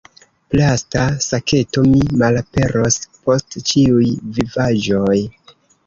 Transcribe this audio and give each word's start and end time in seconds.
Plasta 0.53 1.03
saketo: 1.25 1.83
"Mi 1.91 2.01
malaperos 2.23 2.99
post 3.21 3.61
ĉiuj 3.71 4.11
vivaĵoj!" 4.41 5.17